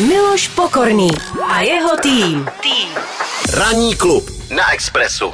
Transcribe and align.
Miloš 0.00 0.48
Pokorný 0.48 1.08
a 1.48 1.60
jeho 1.60 1.96
tým. 2.02 2.46
Tým. 2.62 2.88
Ranní 3.54 3.94
klub 3.96 4.24
na 4.56 4.72
Expressu. 4.72 5.26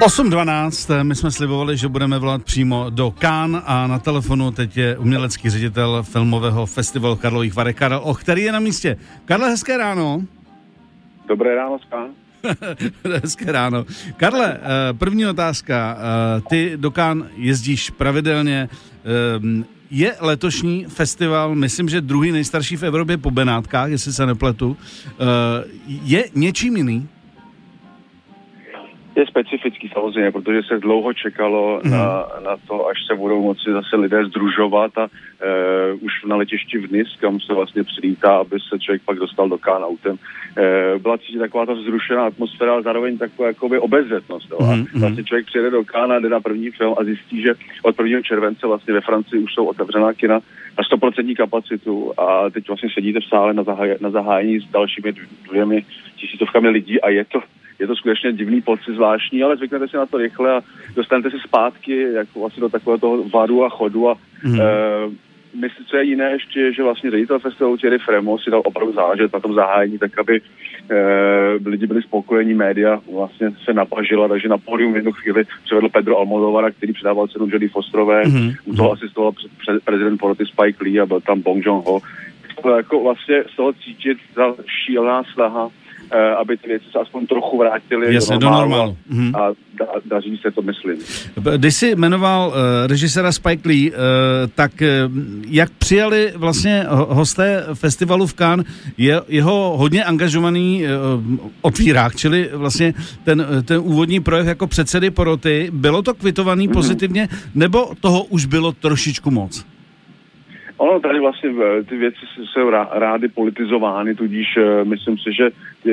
8.12, 0.00 1.04
my 1.04 1.14
jsme 1.14 1.30
slibovali, 1.30 1.76
že 1.76 1.88
budeme 1.88 2.18
volat 2.18 2.44
přímo 2.44 2.90
do 2.90 3.10
Kán 3.10 3.62
a 3.66 3.86
na 3.86 3.98
telefonu 3.98 4.50
teď 4.50 4.76
je 4.76 4.98
umělecký 4.98 5.50
ředitel 5.50 6.02
filmového 6.02 6.66
festivalu 6.66 7.16
Karlových 7.16 7.54
Varek 7.54 7.76
Karel 7.76 8.00
Och, 8.04 8.20
který 8.20 8.42
je 8.42 8.52
na 8.52 8.60
místě. 8.60 8.96
Karle, 9.24 9.50
hezké 9.50 9.76
ráno. 9.76 10.22
Dobré 11.28 11.54
ráno, 11.54 11.78
Skán. 11.78 12.10
hezké 13.22 13.52
ráno. 13.52 13.84
Karle, 14.16 14.58
eh, 14.62 14.92
první 14.92 15.26
otázka. 15.26 15.98
Eh, 15.98 16.40
Ty 16.48 16.72
do 16.76 16.90
Kán 16.90 17.28
jezdíš 17.36 17.90
pravidelně. 17.90 18.68
Je 19.94 20.14
letošní 20.20 20.84
festival, 20.88 21.54
myslím, 21.54 21.88
že 21.88 22.00
druhý 22.00 22.32
nejstarší 22.32 22.76
v 22.76 22.82
Evropě 22.82 23.16
po 23.16 23.30
Benátkách, 23.30 23.90
jestli 23.90 24.12
se 24.12 24.26
nepletu. 24.26 24.76
Eh, 25.08 25.14
Je 25.86 26.24
něčím 26.34 26.76
jiný? 26.76 27.08
Je 29.16 29.26
specifický 29.26 29.88
samozřejmě, 29.88 30.30
protože 30.32 30.62
se 30.62 30.78
dlouho 30.78 31.12
čekalo 31.12 31.80
Mhm. 31.84 31.92
na, 31.92 32.26
na 32.44 32.56
to, 32.68 32.86
až 32.88 32.96
se 33.06 33.14
budou 33.14 33.42
moci 33.42 33.72
zase 33.72 33.96
lidé 33.96 34.24
združovat 34.24 34.98
a 34.98 35.08
e, 35.40 35.92
už 35.92 36.12
na 36.26 36.36
letišti 36.36 36.78
v 36.78 36.92
Nis, 36.92 37.08
kam 37.20 37.40
se 37.40 37.54
vlastně 37.54 37.84
přilítá, 37.84 38.36
aby 38.36 38.56
se 38.68 38.78
člověk 38.78 39.02
pak 39.04 39.18
dostal 39.18 39.48
do 39.48 39.58
Kán 39.58 39.82
autem. 39.82 40.16
E, 40.56 40.98
byla 40.98 41.18
cítit 41.18 41.38
taková 41.38 41.66
ta 41.66 41.72
vzrušená 41.72 42.26
atmosféra, 42.26 42.72
ale 42.72 42.82
zároveň 42.82 43.18
taková 43.18 43.48
jakoby 43.48 43.78
obezřetnost. 43.78 44.50
Jo. 44.50 44.58
Mhm, 44.60 44.70
A 44.70 44.74
mhm. 44.76 45.00
vlastně 45.00 45.24
člověk 45.24 45.46
přijede 45.46 45.70
do 45.70 45.84
Kána, 45.84 46.18
jde 46.20 46.28
na 46.28 46.40
první 46.40 46.70
film 46.70 46.94
a 46.98 47.04
zjistí, 47.04 47.42
že 47.42 47.54
od 47.82 48.00
1. 48.00 48.22
července 48.22 48.66
vlastně 48.66 48.94
ve 48.94 49.00
Francii 49.00 49.42
už 49.42 49.54
jsou 49.54 49.66
otevřená 49.66 50.12
kina 50.12 50.34
na 50.78 50.84
100% 50.98 51.36
kapacitu 51.36 52.12
a 52.20 52.50
teď 52.50 52.68
vlastně 52.68 52.88
sedíte 52.94 53.20
v 53.20 53.28
sále 53.28 53.54
na, 53.54 53.62
zahaj, 53.62 53.96
na 54.00 54.10
zahájení 54.10 54.60
s 54.60 54.70
dalšími 54.70 55.12
dvěmi 55.50 55.84
tisícovkami 56.16 56.68
lidí 56.68 57.00
a 57.00 57.08
je 57.08 57.24
to 57.24 57.40
je 57.78 57.86
to 57.86 57.96
skutečně 57.96 58.32
divný 58.32 58.60
pocit, 58.62 58.94
zvláštní, 58.94 59.42
ale 59.42 59.56
zvyknete 59.56 59.88
si 59.88 59.96
na 59.96 60.06
to 60.06 60.16
rychle 60.18 60.52
a 60.56 60.60
dostanete 60.96 61.30
se 61.30 61.36
zpátky 61.48 62.02
jako 62.12 62.40
vlastně 62.40 62.60
do 62.60 62.68
takového 62.68 62.98
toho 62.98 63.28
varu 63.28 63.64
a 63.64 63.68
chodu 63.68 64.08
a 64.08 64.14
Mhm. 64.44 64.54
mm. 64.54 64.60
e, 64.60 64.64
myslím, 65.60 65.86
co 65.86 65.96
je 65.96 66.04
jiné 66.04 66.30
ještě, 66.32 66.60
je, 66.60 66.72
že 66.72 66.82
vlastně 66.82 67.10
ředitel 67.10 67.38
festivalu 67.38 67.76
Thierry 67.76 67.98
Fremo 67.98 68.38
si 68.38 68.50
dal 68.50 68.62
opravdu 68.64 68.92
záležet 68.92 69.32
na 69.32 69.40
tom 69.40 69.54
zahájení, 69.54 69.98
tak 69.98 70.18
aby 70.18 70.40
e, 70.90 71.68
lidi 71.68 71.86
byli 71.86 72.02
spokojení, 72.02 72.54
média 72.54 73.00
vlastně 73.12 73.50
se 73.64 73.72
napažila, 73.72 74.28
takže 74.28 74.48
na 74.48 74.58
pódium 74.58 74.92
v 74.92 74.96
jednu 74.96 75.12
chvíli 75.12 75.44
přivedl 75.64 75.88
Pedro 75.88 76.18
Almodovara, 76.18 76.70
který 76.70 76.92
předával 76.92 77.28
cenu 77.28 77.48
Jodie 77.52 77.68
Fosterové, 77.68 78.22
Mhm, 78.26 78.42
mm. 78.44 78.52
u 78.64 78.74
toho 78.76 78.92
asistoval 78.92 79.30
pre- 79.32 79.48
pre- 79.66 79.80
prezident 79.84 80.18
poroty 80.18 80.46
Spike 80.46 80.84
Lee 80.84 81.00
a 81.00 81.06
byl 81.06 81.20
tam 81.20 81.40
Bong 81.40 81.66
Joon-ho. 81.66 82.00
Jako 82.76 83.00
vlastně 83.02 83.44
z 83.52 83.56
toho 83.56 83.72
cítit 83.72 84.18
ta 84.34 84.54
šílená 84.84 85.22
snaha 85.34 85.68
aby 86.40 86.56
ty 86.56 86.68
věci 86.68 86.84
se 86.92 86.98
aspoň 86.98 87.26
trochu 87.26 87.58
vrátily 87.58 88.14
Jasně, 88.14 88.38
do 88.38 88.50
normálu. 88.50 88.96
Mhm. 89.08 89.36
A 89.36 89.48
da, 89.78 89.86
daří 90.04 90.38
se 90.42 90.50
to, 90.50 90.62
myslím. 90.62 90.98
Když 91.56 91.74
jsi 91.74 91.94
jmenoval 91.96 92.48
uh, 92.48 92.54
režiséra 92.86 93.32
Spike 93.32 93.68
Lee, 93.68 93.90
uh, 93.90 93.96
tak 94.54 94.72
uh, 94.80 94.88
jak 95.48 95.70
přijali 95.70 96.32
vlastně 96.36 96.84
ho- 96.88 97.06
hosté 97.14 97.64
festivalu 97.74 98.26
v 98.26 98.34
Cannes 98.34 98.66
je, 98.98 99.20
jeho 99.28 99.74
hodně 99.76 100.04
angažovaný 100.04 100.84
uh, 100.84 101.38
otvírák, 101.62 102.16
čili 102.16 102.50
vlastně 102.52 102.94
ten, 103.24 103.46
ten 103.64 103.80
úvodní 103.84 104.20
projev 104.20 104.46
jako 104.46 104.66
předsedy 104.66 105.10
poroty, 105.10 105.70
bylo 105.72 106.02
to 106.02 106.14
kvitovaný 106.14 106.66
Mhm. 106.66 106.72
pozitivně, 106.74 107.28
nebo 107.54 107.90
toho 108.00 108.24
už 108.24 108.44
bylo 108.46 108.72
trošičku 108.72 109.30
moc? 109.30 109.64
Ono 110.82 111.00
tady 111.00 111.20
vlastně 111.20 111.50
eh, 111.50 111.82
ty 111.82 111.96
věci 111.96 112.18
jsou 112.44 112.70
rá- 112.70 112.88
rády 112.92 113.28
politizovány, 113.28 114.14
tudíž 114.14 114.56
eh, 114.56 114.84
myslím 114.84 115.18
si, 115.18 115.32
že 115.32 115.46
eh, 115.46 115.92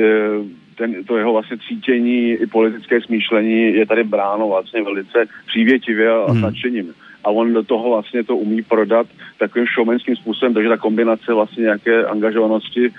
ten, 0.74 1.04
to 1.04 1.16
jeho 1.16 1.32
vlastně 1.32 1.56
cítění 1.68 2.30
i 2.30 2.46
politické 2.46 3.00
smýšlení 3.00 3.74
je 3.74 3.86
tady 3.86 4.04
bráno 4.04 4.48
vlastně 4.48 4.82
velice 4.82 5.26
přívětivě 5.46 6.10
a 6.10 6.24
Hmm. 6.30 6.38
s 6.38 6.42
nadšením. 6.42 6.94
A 7.24 7.30
on 7.30 7.52
do 7.52 7.62
toho 7.62 7.88
vlastně 7.90 8.24
to 8.24 8.36
umí 8.36 8.62
prodat 8.62 9.06
takovým 9.38 9.66
showmanským 9.74 10.16
způsobem, 10.16 10.54
takže 10.54 10.68
ta 10.68 10.76
kombinace 10.76 11.32
vlastně 11.34 11.62
nějaké 11.62 12.04
angažovanosti 12.04 12.90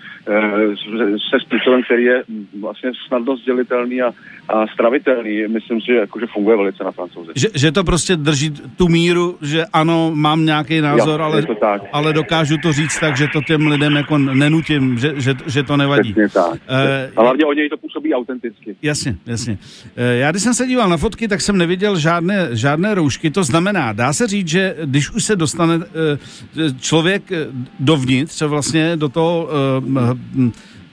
s- 0.74 1.30
se 1.30 1.40
způsobem, 1.46 1.84
který 1.84 2.04
je 2.04 2.24
vlastně 2.60 2.92
snadno 3.08 3.38
sdělitelný 3.38 4.02
a, 4.02 4.12
a 4.50 4.68
stravitelný, 4.68 5.48
myslím 5.48 5.82
si, 5.82 5.86
že 5.88 5.96
jakože 5.96 6.26
funguje 6.34 6.58
velice 6.58 6.84
na 6.84 6.92
francouze. 6.92 7.32
Že, 7.36 7.48
že 7.56 7.72
to 7.72 7.84
prostě 7.84 8.16
drží 8.16 8.50
tu 8.78 8.88
míru, 8.88 9.38
že 9.42 9.66
ano, 9.74 10.12
mám 10.16 10.46
nějaký 10.46 10.82
názor, 10.82 11.20
Jo, 11.20 11.26
ale, 11.26 11.38
je 11.38 11.46
to 11.46 11.56
tak. 11.56 11.82
ale 11.94 12.14
dokážu 12.14 12.58
to 12.64 12.74
říct 12.74 13.00
tak, 13.00 13.18
že 13.18 13.28
to 13.34 13.42
těm 13.42 13.68
lidem 13.68 13.94
jako 13.96 14.18
nenutím, 14.18 14.98
že, 15.00 15.14
že, 15.18 15.34
že 15.48 15.64
to 15.64 15.78
nevadí. 15.78 16.14
Přesně 16.14 16.30
tak. 16.30 16.60
Eh, 16.70 17.12
a 17.16 17.22
hlavně 17.22 17.46
od 17.46 17.54
něj 17.54 17.70
to 17.70 17.78
působí 17.78 18.14
autenticky. 18.14 18.76
Jasně, 18.82 19.16
jasně. 19.26 19.58
Eh, 19.96 20.16
Já 20.18 20.32
když 20.32 20.44
jsem 20.44 20.54
se 20.54 20.68
díval 20.68 20.90
na 20.90 20.98
fotky, 20.98 21.28
tak 21.28 21.42
jsem 21.42 21.58
neviděl 21.58 22.00
žádné, 22.00 22.50
žádné 22.52 22.96
roušky. 22.96 23.30
To 23.32 23.44
znamená, 23.44 23.94
dá 23.94 24.11
se 24.14 24.28
říct, 24.28 24.48
že 24.48 24.76
když 24.86 25.12
už 25.12 25.24
se 25.24 25.36
dostane 25.36 25.76
eh, 25.76 26.74
člověk 26.80 27.32
eh, 27.32 27.48
dovnitř, 27.80 28.42
vlastně 28.42 28.98
do 28.98 29.10
toho, 29.10 29.50
eh, 29.98 30.52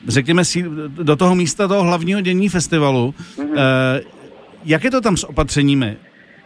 řekněme 0.08 0.44
si, 0.44 0.64
do 0.88 1.16
toho 1.16 1.34
místa 1.34 1.68
toho 1.68 1.82
hlavního 1.82 2.20
dění 2.20 2.48
festivalu, 2.48 3.14
eh, 3.40 4.00
jak 4.64 4.84
je 4.84 4.90
to 4.90 5.00
tam 5.00 5.16
s 5.16 5.24
opatřeními? 5.24 5.96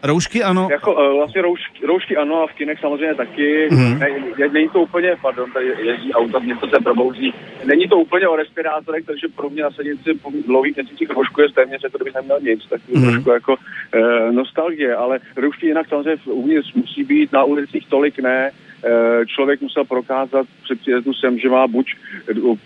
Roušky 0.03 0.43
ano, 0.43 0.69
Jako 0.71 0.95
uh, 0.95 1.17
vlastně 1.17 1.43
roušky, 1.43 1.87
roušky 1.87 2.17
ano 2.17 2.43
a 2.43 2.47
v 2.47 2.53
kinech 2.53 2.79
samozřejmě 2.81 3.15
taky. 3.15 3.69
Mm-hmm. 3.71 3.99
Ne, 3.99 4.09
je- 4.39 4.49
není 4.49 4.69
to 4.69 4.81
úplně, 4.81 5.17
pardon, 5.23 5.51
tady 5.53 5.67
jezdí 5.67 6.13
auta, 6.13 6.39
něco 6.39 6.67
se 6.67 6.81
probouzí. 6.81 7.35
Není 7.65 7.89
to 7.89 7.97
úplně 7.97 8.29
o 8.29 8.37
respirátorech, 8.37 9.05
takže 9.07 9.29
pro 9.37 9.51
mě 9.51 9.63
nasadit 9.63 10.03
si 10.03 10.15
po 10.15 10.31
dlouhých 10.47 10.77
měsících 10.77 11.11
roušku 11.11 11.41
je 11.41 11.49
téměř, 11.49 11.81
jako 11.85 11.99
kdybych 11.99 12.15
neměl 12.15 12.41
nic. 12.41 12.67
Tak 12.69 12.81
mm-hmm. 12.81 13.11
trošku 13.11 13.31
jako 13.31 13.55
uh, 13.55 14.33
nostalgie, 14.33 14.95
ale 14.95 15.19
roušky 15.37 15.67
jinak 15.67 15.89
samozřejmě 15.89 16.23
uvnitř 16.25 16.73
musí 16.75 17.05
být, 17.05 17.33
na 17.33 17.45
ulicích 17.45 17.87
tolik 17.89 18.19
ne. 18.19 18.51
Eh, 18.85 19.27
Člověk 19.27 19.61
musel 19.61 19.85
prokázat 19.85 20.47
před 20.65 20.81
příjezdu 20.81 21.13
sem, 21.15 21.39
že 21.39 21.49
má 21.49 21.67
buď 21.67 21.87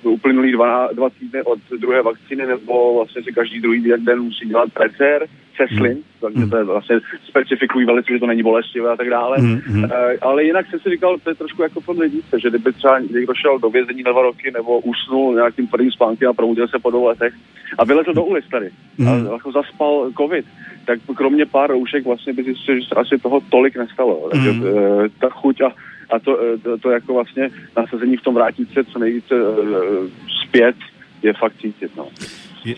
uplynulý 0.02 0.52
dva, 0.52 0.88
dva 0.92 1.10
týdny 1.10 1.42
od 1.42 1.58
druhé 1.80 2.02
vakcíny, 2.02 2.46
nebo 2.46 2.94
vlastně 2.96 3.22
si 3.22 3.32
každý 3.32 3.60
druhý 3.60 3.92
den 3.98 4.20
musí 4.20 4.48
dělat 4.48 4.68
PCR, 4.72 5.26
ceslin, 5.56 5.98
takže 6.20 6.46
to 6.46 6.56
je 6.56 6.64
vlastně 6.64 6.96
specifikují 7.28 7.86
velice, 7.86 8.12
že 8.12 8.18
to 8.18 8.26
není 8.26 8.42
bolestivé 8.42 8.90
a 8.92 8.96
tak 8.96 9.10
dále. 9.10 9.36
Mhm. 9.40 9.84
Eh, 9.84 10.18
ale 10.20 10.44
jinak 10.44 10.66
jsem 10.70 10.80
si 10.80 10.90
říkal, 10.90 11.16
to 11.24 11.30
je 11.30 11.34
trošku 11.34 11.62
jako 11.62 11.80
tom 11.80 11.98
lidíce, 12.00 12.40
že 12.40 12.48
kdyby 12.48 12.72
třeba 12.72 12.98
někdo 12.98 13.34
šel 13.34 13.58
do 13.58 13.70
vězení 13.70 14.02
na 14.02 14.12
dva 14.12 14.22
roky 14.22 14.50
nebo 14.50 14.80
usnul 14.80 15.34
nějakým 15.34 15.66
tvrdým 15.66 15.90
spánkem 15.92 16.28
a 16.28 16.32
probudil 16.32 16.68
se 16.68 16.78
po 16.78 16.90
dvou 16.90 17.06
letech 17.06 17.34
a 17.78 17.84
vylezl 17.84 18.12
do 18.12 18.24
ulic 18.24 18.44
tady 18.50 18.70
Mhm. 18.98 19.08
a 19.28 19.32
jako 19.32 19.52
zaspal 19.52 20.10
covid, 20.16 20.46
tak 20.86 20.98
kromě 21.16 21.46
pár 21.46 21.70
roušek 21.70 22.04
vlastně 22.04 22.32
by 22.32 22.42
zjistil, 22.42 22.80
že 22.80 22.86
se 22.88 22.94
asi 22.94 23.18
toho 23.18 23.40
tolik 23.50 23.76
nestalo. 23.76 24.28
Takže 24.32 24.52
Mhm. 24.52 24.64
eh, 24.66 25.08
ta 25.20 25.28
chuť 25.30 25.60
a, 25.60 25.72
a 26.10 26.18
to, 26.18 26.40
eh, 26.40 26.58
to, 26.58 26.78
to 26.78 26.90
jako 26.90 27.14
vlastně 27.14 27.50
nasazení 27.76 28.16
v 28.16 28.22
tom 28.22 28.34
vrátit 28.34 28.68
se 28.72 28.84
co 28.84 28.98
nejvíce 28.98 29.34
eh, 29.34 30.10
zpět 30.46 30.76
je 31.22 31.32
fakt 31.32 31.54
cítit. 31.60 31.90
No. 31.96 32.08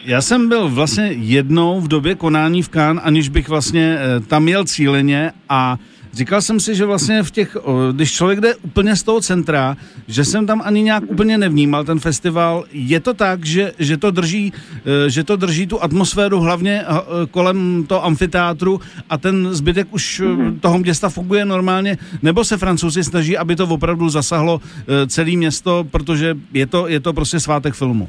Já 0.05 0.21
jsem 0.21 0.49
byl 0.49 0.69
vlastně 0.69 1.07
jednou 1.13 1.81
v 1.81 1.89
době 1.89 2.15
konání 2.15 2.63
v 2.63 2.69
Cannes, 2.69 3.05
aniž 3.05 3.29
bych 3.29 3.49
vlastně 3.49 3.99
eh, 3.99 4.21
tam 4.21 4.49
jel 4.49 4.65
cíleně 4.65 5.33
a 5.49 5.77
říkal 6.19 6.43
jsem 6.43 6.61
si, 6.61 6.75
že 6.75 6.85
vlastně 6.85 7.23
v 7.23 7.31
těch, 7.31 7.57
když 7.93 8.13
člověk 8.13 8.41
jde 8.41 8.55
úplně 8.55 8.97
z 8.97 9.03
toho 9.03 9.21
centra, 9.21 9.77
že 10.09 10.25
jsem 10.25 10.47
tam 10.47 10.63
ani 10.65 10.83
nějak 10.83 11.03
úplně 11.07 11.39
nevnímal 11.39 11.85
ten 11.85 11.99
festival. 11.99 12.65
Je 12.73 13.01
to 13.01 13.15
tak, 13.15 13.45
že, 13.47 13.73
že, 13.79 13.97
to, 13.97 14.11
drží, 14.11 14.53
eh, 14.53 15.11
že 15.11 15.25
to 15.25 15.37
drží 15.37 15.67
tu 15.67 15.83
atmosféru 15.83 16.41
hlavně 16.41 16.83
eh, 16.83 16.87
kolem 17.31 17.85
toho 17.87 18.05
amfiteátru 18.05 18.81
a 19.11 19.19
ten 19.19 19.55
zbytek 19.55 19.87
už 19.91 20.21
mm-hmm. 20.21 20.61
toho 20.61 20.79
města 20.79 21.09
funguje 21.09 21.45
normálně, 21.45 21.99
nebo 22.23 22.45
se 22.45 22.57
francouzi 22.59 23.05
snaží, 23.05 23.39
aby 23.39 23.57
to 23.57 23.67
opravdu 23.67 24.09
zasahlo 24.09 24.61
celé 25.07 25.37
město, 25.37 25.87
protože 25.91 26.35
je 26.53 26.67
to, 26.67 26.89
je 26.89 27.01
to 27.01 27.13
prostě 27.13 27.41
svátek 27.41 27.75
filmu. 27.75 28.09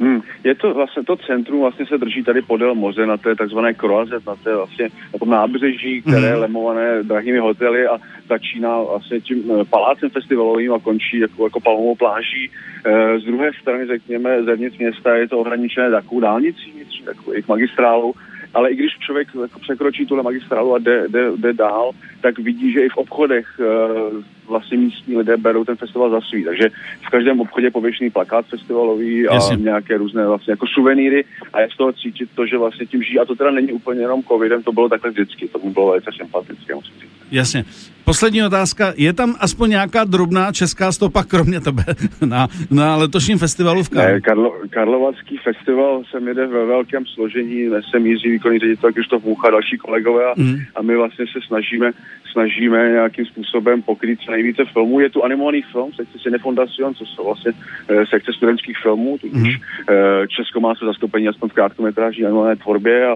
Hmm. 0.00 0.20
Je 0.44 0.54
to 0.54 0.74
vlastně 0.74 1.02
to 1.04 1.16
centrum 1.16 1.60
vlastně 1.60 1.86
se 1.86 1.98
drží 1.98 2.24
tady 2.24 2.42
podél 2.42 2.74
moře 2.74 3.06
na 3.06 3.16
té 3.16 3.34
takzvané 3.34 3.74
Croazet, 3.74 4.26
na 4.26 4.36
té 4.36 4.56
vlastně 4.56 4.88
na 5.12 5.18
tom 5.18 5.30
nábřeží, 5.30 6.02
které 6.02 6.26
je 6.26 6.32
Mhm. 6.32 6.40
lemované 6.40 7.02
drahými 7.02 7.38
hotely 7.38 7.86
a 7.86 7.98
začíná 8.28 8.82
vlastně 8.82 9.20
tím 9.20 9.44
eh, 9.50 9.64
palácem 9.64 10.10
festivalovým 10.10 10.72
a 10.72 10.78
končí 10.78 11.18
jako, 11.18 11.44
jako 11.44 11.60
palmovou 11.60 11.94
pláží. 11.94 12.50
Eh, 12.84 13.18
Z 13.18 13.24
druhé 13.24 13.50
strany, 13.60 13.86
řekněme, 13.86 14.42
zevnitř 14.42 14.78
města 14.78 15.16
je 15.16 15.28
to 15.28 15.38
ohraničené 15.38 15.90
takovou 15.90 16.20
dálnicí, 16.20 16.72
takovou 17.04 17.32
jejich 17.32 17.48
magistrálou, 17.48 18.12
ale 18.54 18.70
i 18.70 18.76
když 18.76 18.98
člověk 18.98 19.28
jako 19.42 19.58
překročí 19.58 20.06
tuhle 20.06 20.22
magistrálu 20.22 20.74
a 20.74 20.78
jde, 20.78 21.08
jde, 21.08 21.30
jde 21.36 21.52
dál, 21.52 21.90
tak 22.20 22.38
vidí, 22.38 22.72
že 22.72 22.80
i 22.80 22.88
v 22.88 22.96
obchodech 22.96 23.46
eh, 23.60 24.39
vlastně 24.50 24.78
místní 24.78 25.16
lidé 25.16 25.36
berou 25.36 25.64
ten 25.64 25.76
festival 25.76 26.10
za 26.10 26.20
svý. 26.20 26.44
Takže 26.44 26.68
v 27.06 27.10
každém 27.10 27.40
obchodě 27.40 27.70
pověšený 27.70 28.10
plakát 28.10 28.46
festivalový 28.46 29.28
a 29.28 29.34
Jasně. 29.34 29.56
nějaké 29.56 29.96
různé 29.96 30.26
vlastně 30.26 30.50
jako 30.50 30.66
suvenýry 30.66 31.24
a 31.52 31.60
je 31.60 31.68
z 31.74 31.76
toho 31.76 31.92
cítit 31.92 32.28
to, 32.34 32.46
že 32.46 32.58
vlastně 32.58 32.86
tím 32.86 33.02
žijí. 33.02 33.18
A 33.18 33.24
to 33.24 33.34
teda 33.34 33.50
není 33.50 33.72
úplně 33.72 34.00
jenom 34.00 34.22
covidem, 34.22 34.62
to 34.62 34.72
bylo 34.72 34.88
takhle 34.88 35.10
vždycky. 35.10 35.48
To 35.48 35.58
mi 35.58 35.70
bylo 35.70 35.88
velice 35.88 36.10
sympatické, 36.16 36.74
musím 36.74 36.94
říct. 37.00 37.10
Jasně. 37.30 37.64
Poslední 38.10 38.42
otázka. 38.42 38.92
Je 38.96 39.12
tam 39.12 39.34
aspoň 39.40 39.70
nějaká 39.70 40.04
drobná 40.04 40.52
česká 40.52 40.92
stopa, 40.92 41.24
kromě 41.24 41.60
tebe, 41.60 41.84
na, 42.26 42.48
na 42.70 42.96
letošním 42.96 43.38
festivalu 43.38 43.82
v 43.82 43.88
Cannes? 43.88 44.22
Karlo, 44.22 44.54
Karlovarský 44.70 45.38
festival 45.38 46.02
se 46.10 46.18
jede 46.28 46.46
ve 46.46 46.66
velkém 46.66 47.06
složení, 47.06 47.68
nesem 47.68 48.06
Jiří 48.06 48.30
výkonný 48.30 48.58
ředitel 48.58 48.92
Krištof 48.92 49.24
Mucha, 49.24 49.50
další 49.50 49.78
kolegové 49.78 50.24
a, 50.24 50.34
Mm. 50.36 50.56
a 50.76 50.82
my 50.82 50.96
vlastně 50.96 51.24
se 51.26 51.38
snažíme, 51.46 51.92
snažíme 52.32 52.90
nějakým 52.90 53.26
způsobem 53.26 53.82
pokrýt 53.82 54.20
co 54.20 54.30
nejvíce 54.30 54.62
filmů. 54.72 55.00
Je 55.00 55.10
tu 55.10 55.24
animovaný 55.24 55.62
film, 55.72 55.92
sekce 55.92 56.18
Cinefondacion, 56.18 56.94
což 56.94 57.08
jsou 57.08 57.24
vlastně 57.24 57.52
eh, 57.88 58.06
sekce 58.06 58.32
studentských 58.32 58.76
filmů, 58.82 59.18
tudíž 59.18 59.60
eh, 59.90 60.28
Česko 60.28 60.60
má 60.60 60.74
své 60.74 60.86
zastoupení 60.86 61.28
aspoň 61.28 61.48
v 61.48 61.52
krátkometrážní 61.52 62.24
animované 62.24 62.56
tvorbě 62.56 63.06
a, 63.06 63.14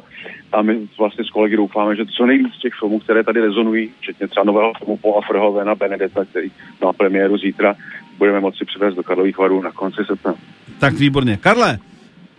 a 0.54 0.62
my 0.62 0.88
vlastně 0.98 1.24
s 1.24 1.30
kolegy 1.30 1.56
doufáme, 1.56 1.96
že 1.96 2.06
co 2.06 2.26
nejvíc 2.26 2.56
těch 2.62 2.72
filmů, 2.78 2.98
které 2.98 3.24
tady 3.24 3.40
rezonují, 3.40 3.90
včetně 4.00 4.28
třeba 4.28 4.44
nového 4.44 4.72
filmu 4.78 4.96
Paula 4.96 5.20
Verhoevena, 5.28 5.74
Benedetta, 5.74 6.24
který 6.24 6.50
má 6.82 6.92
premiéru 6.92 7.38
zítra, 7.38 7.74
budeme 8.18 8.40
moci 8.40 8.64
přivést 8.64 8.94
do 8.94 9.02
Karlových 9.02 9.38
varů 9.38 9.62
na 9.62 9.72
konci 9.72 10.04
srpna. 10.06 10.34
Tak 10.80 10.94
výborně. 10.94 11.36
Karle, 11.36 11.78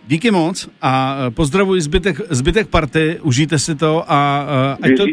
díky 0.06 0.30
moc 0.30 0.68
a 0.82 1.16
eh, 1.26 1.30
pozdravuji 1.30 1.80
zbytek, 1.80 2.20
zbytek 2.30 2.68
party, 2.68 3.18
užijte 3.22 3.58
si 3.58 3.74
to 3.74 4.04
a 4.08 4.46
eh, 4.82 4.86
ať 4.86 4.96
to, 4.96 5.04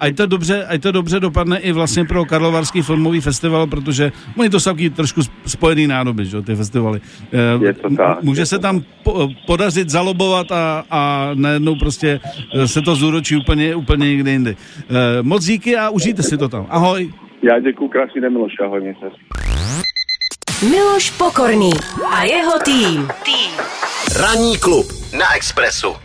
ať 0.00 0.16
to, 0.16 0.26
dobře, 0.26 0.64
ať 0.66 0.82
to 0.82 0.92
dobře 0.92 1.20
dopadne 1.20 1.58
i 1.58 1.72
vlastně 1.72 2.04
pro 2.04 2.24
Karlovarský 2.24 2.82
filmový 2.82 3.20
festival, 3.20 3.66
protože 3.66 4.12
oni 4.38 4.50
to 4.50 4.60
jsou 4.60 4.70
taky 4.70 4.90
trošku 4.90 5.20
spojený 5.46 5.86
nádoby, 5.86 6.24
že 6.24 6.36
jo, 6.36 6.42
ty 6.42 6.54
festivaly. 6.54 7.00
Eh, 7.32 7.64
Je 7.64 7.72
to 7.72 7.96
tak, 7.96 8.22
Může 8.22 8.42
je 8.42 8.46
se 8.46 8.56
to 8.58 8.62
tam 8.62 8.80
po, 9.02 9.28
podařit 9.46 9.90
zalobovat 9.90 10.52
a, 10.52 10.84
a 10.90 11.30
najednou 11.34 11.74
prostě 11.76 12.20
se 12.66 12.82
to 12.82 12.94
zúročí 12.94 13.36
úplně, 13.36 13.74
úplně 13.74 14.08
někde 14.08 14.30
jinde. 14.30 14.54
Eh, 14.80 15.22
Moc 15.22 15.44
díky 15.44 15.76
a 15.76 15.90
užijte 15.90 16.22
si 16.22 16.38
to 16.38 16.48
tam. 16.48 16.66
Ahoj. 16.70 17.12
Já 17.42 17.60
děkuji, 17.60 17.88
krásný 17.88 18.20
den, 18.20 18.32
Miloš, 18.32 18.52
ahoj, 18.64 18.94
se. 19.00 19.06
Miloš 20.70 21.10
Pokorný 21.10 21.70
a 22.12 22.22
jeho 22.24 22.58
tým. 22.64 23.08
Tým. 23.24 23.91
Ranní 24.14 24.58
klub 24.58 24.92
na 25.12 25.34
Expressu. 25.34 25.96